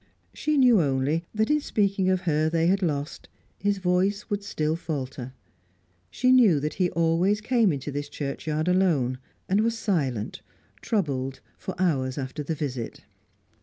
She 0.33 0.57
knew 0.57 0.81
only 0.81 1.25
that, 1.31 1.51
in 1.51 1.61
speaking 1.61 2.09
of 2.09 2.21
her 2.21 2.49
they 2.49 2.65
had 2.65 2.81
lost, 2.81 3.29
his 3.59 3.77
voice 3.77 4.31
would 4.31 4.41
still 4.43 4.75
falter; 4.75 5.31
she 6.09 6.31
knew 6.31 6.59
that 6.59 6.73
he 6.81 6.89
always 6.89 7.39
came 7.39 7.71
into 7.71 7.91
this 7.91 8.09
churchyard 8.09 8.67
alone, 8.67 9.19
and 9.47 9.61
was 9.61 9.77
silent, 9.77 10.41
troubled, 10.81 11.39
for 11.55 11.75
hours 11.79 12.17
after 12.17 12.41
the 12.41 12.55
visit. 12.55 13.01